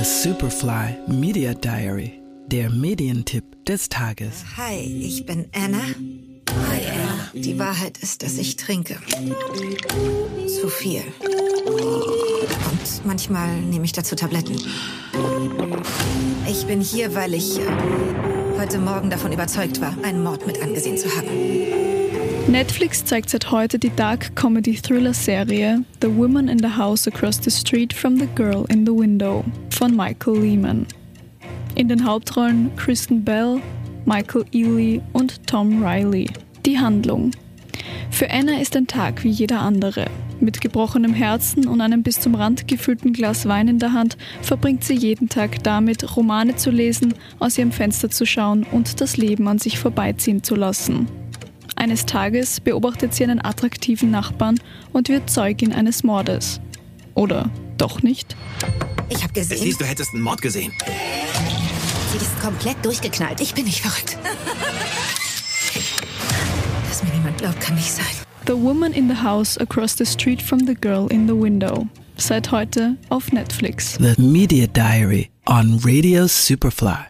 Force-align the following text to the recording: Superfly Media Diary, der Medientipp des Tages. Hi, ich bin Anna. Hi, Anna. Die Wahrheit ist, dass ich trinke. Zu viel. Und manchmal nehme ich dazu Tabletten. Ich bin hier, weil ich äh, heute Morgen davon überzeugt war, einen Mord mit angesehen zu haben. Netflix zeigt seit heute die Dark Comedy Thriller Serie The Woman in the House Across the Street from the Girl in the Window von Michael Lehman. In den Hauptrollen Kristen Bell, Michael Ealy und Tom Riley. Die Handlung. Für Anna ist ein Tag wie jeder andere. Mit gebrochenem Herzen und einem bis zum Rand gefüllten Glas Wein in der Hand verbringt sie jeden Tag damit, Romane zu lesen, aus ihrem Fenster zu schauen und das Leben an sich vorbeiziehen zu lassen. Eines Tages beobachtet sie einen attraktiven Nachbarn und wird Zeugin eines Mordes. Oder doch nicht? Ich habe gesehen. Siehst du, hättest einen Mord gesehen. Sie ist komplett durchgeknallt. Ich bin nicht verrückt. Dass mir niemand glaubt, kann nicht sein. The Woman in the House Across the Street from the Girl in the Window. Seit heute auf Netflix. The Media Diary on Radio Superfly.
Superfly 0.00 0.96
Media 1.06 1.52
Diary, 1.54 2.20
der 2.46 2.70
Medientipp 2.70 3.44
des 3.66 3.88
Tages. 3.88 4.44
Hi, 4.56 4.80
ich 4.80 5.26
bin 5.26 5.46
Anna. 5.54 5.78
Hi, 5.78 6.80
Anna. 6.90 7.30
Die 7.34 7.58
Wahrheit 7.58 7.98
ist, 7.98 8.22
dass 8.22 8.38
ich 8.38 8.56
trinke. 8.56 8.96
Zu 10.48 10.68
viel. 10.68 11.02
Und 11.66 13.04
manchmal 13.04 13.60
nehme 13.60 13.84
ich 13.84 13.92
dazu 13.92 14.16
Tabletten. 14.16 14.56
Ich 16.48 16.66
bin 16.66 16.80
hier, 16.80 17.14
weil 17.14 17.34
ich 17.34 17.58
äh, 17.58 17.62
heute 18.58 18.78
Morgen 18.78 19.10
davon 19.10 19.30
überzeugt 19.30 19.80
war, 19.80 19.94
einen 20.02 20.22
Mord 20.22 20.46
mit 20.46 20.60
angesehen 20.60 20.96
zu 20.96 21.14
haben. 21.14 21.28
Netflix 22.52 23.02
zeigt 23.02 23.30
seit 23.30 23.50
heute 23.50 23.78
die 23.78 23.88
Dark 23.96 24.36
Comedy 24.36 24.74
Thriller 24.74 25.14
Serie 25.14 25.82
The 26.02 26.14
Woman 26.14 26.48
in 26.48 26.58
the 26.58 26.76
House 26.76 27.08
Across 27.08 27.44
the 27.44 27.50
Street 27.50 27.94
from 27.94 28.18
the 28.18 28.28
Girl 28.34 28.66
in 28.68 28.84
the 28.84 28.92
Window 28.92 29.42
von 29.70 29.96
Michael 29.96 30.38
Lehman. 30.38 30.86
In 31.76 31.88
den 31.88 32.04
Hauptrollen 32.04 32.70
Kristen 32.76 33.24
Bell, 33.24 33.62
Michael 34.04 34.44
Ealy 34.52 35.00
und 35.14 35.46
Tom 35.46 35.82
Riley. 35.82 36.28
Die 36.66 36.78
Handlung. 36.78 37.30
Für 38.10 38.30
Anna 38.30 38.60
ist 38.60 38.76
ein 38.76 38.86
Tag 38.86 39.24
wie 39.24 39.30
jeder 39.30 39.60
andere. 39.60 40.04
Mit 40.38 40.60
gebrochenem 40.60 41.14
Herzen 41.14 41.66
und 41.66 41.80
einem 41.80 42.02
bis 42.02 42.20
zum 42.20 42.34
Rand 42.34 42.68
gefüllten 42.68 43.14
Glas 43.14 43.48
Wein 43.48 43.68
in 43.68 43.78
der 43.78 43.94
Hand 43.94 44.18
verbringt 44.42 44.84
sie 44.84 44.96
jeden 44.96 45.30
Tag 45.30 45.64
damit, 45.64 46.18
Romane 46.18 46.54
zu 46.56 46.70
lesen, 46.70 47.14
aus 47.38 47.56
ihrem 47.56 47.72
Fenster 47.72 48.10
zu 48.10 48.26
schauen 48.26 48.66
und 48.70 49.00
das 49.00 49.16
Leben 49.16 49.48
an 49.48 49.58
sich 49.58 49.78
vorbeiziehen 49.78 50.42
zu 50.42 50.54
lassen. 50.54 51.08
Eines 51.82 52.06
Tages 52.06 52.60
beobachtet 52.60 53.12
sie 53.12 53.24
einen 53.24 53.44
attraktiven 53.44 54.12
Nachbarn 54.12 54.60
und 54.92 55.08
wird 55.08 55.28
Zeugin 55.28 55.72
eines 55.72 56.04
Mordes. 56.04 56.60
Oder 57.14 57.50
doch 57.76 58.04
nicht? 58.04 58.36
Ich 59.08 59.24
habe 59.24 59.32
gesehen. 59.32 59.58
Siehst 59.58 59.80
du, 59.80 59.84
hättest 59.84 60.14
einen 60.14 60.22
Mord 60.22 60.40
gesehen. 60.40 60.72
Sie 62.12 62.18
ist 62.18 62.40
komplett 62.40 62.76
durchgeknallt. 62.84 63.40
Ich 63.40 63.52
bin 63.52 63.64
nicht 63.64 63.80
verrückt. 63.80 64.16
Dass 66.88 67.02
mir 67.02 67.10
niemand 67.14 67.38
glaubt, 67.38 67.60
kann 67.60 67.74
nicht 67.74 67.90
sein. 67.90 68.06
The 68.46 68.52
Woman 68.52 68.92
in 68.92 69.08
the 69.08 69.20
House 69.20 69.58
Across 69.58 69.96
the 69.98 70.06
Street 70.06 70.40
from 70.40 70.60
the 70.64 70.76
Girl 70.76 71.10
in 71.10 71.26
the 71.26 71.34
Window. 71.34 71.88
Seit 72.16 72.52
heute 72.52 72.96
auf 73.08 73.32
Netflix. 73.32 73.98
The 73.98 74.14
Media 74.22 74.68
Diary 74.68 75.30
on 75.46 75.80
Radio 75.82 76.28
Superfly. 76.28 77.08